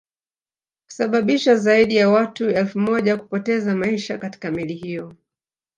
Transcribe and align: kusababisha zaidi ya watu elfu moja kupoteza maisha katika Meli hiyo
kusababisha 0.85 1.55
zaidi 1.55 1.95
ya 1.95 2.09
watu 2.09 2.49
elfu 2.49 2.79
moja 2.79 3.17
kupoteza 3.17 3.75
maisha 3.75 4.17
katika 4.17 4.51
Meli 4.51 4.73
hiyo 4.73 5.13